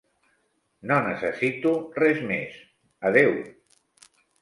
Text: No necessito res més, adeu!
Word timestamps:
No 0.91 0.97
necessito 1.09 1.75
res 2.01 2.25
més, 2.33 2.59
adeu! 3.11 3.41